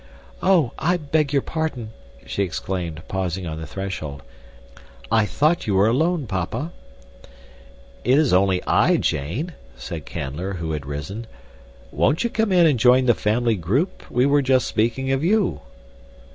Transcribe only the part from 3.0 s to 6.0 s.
pausing on the threshold. "I thought you were